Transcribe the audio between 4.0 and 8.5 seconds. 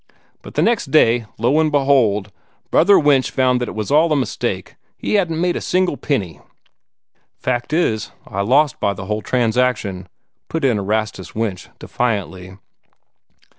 a mistake he hadn't made a single penny." "Fact is, I